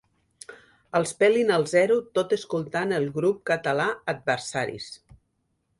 [0.99, 4.91] Els pelin al zero tot escoltant el grup català Atversaris.